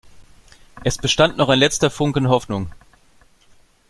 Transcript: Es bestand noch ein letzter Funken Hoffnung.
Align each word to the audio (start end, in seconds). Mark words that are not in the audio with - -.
Es 0.83 0.97
bestand 0.97 1.37
noch 1.37 1.47
ein 1.49 1.59
letzter 1.59 1.91
Funken 1.91 2.27
Hoffnung. 2.27 2.71